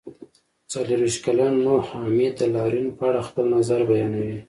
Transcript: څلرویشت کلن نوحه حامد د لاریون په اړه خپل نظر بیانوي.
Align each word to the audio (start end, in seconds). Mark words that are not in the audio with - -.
څلرویشت 0.71 1.19
کلن 1.25 1.53
نوحه 1.65 1.87
حامد 1.89 2.33
د 2.37 2.41
لاریون 2.53 2.89
په 2.97 3.03
اړه 3.09 3.27
خپل 3.27 3.45
نظر 3.55 3.79
بیانوي. 3.89 4.37